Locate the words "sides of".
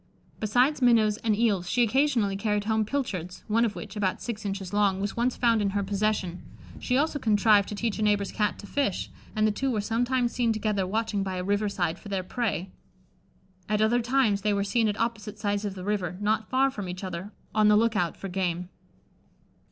15.37-15.75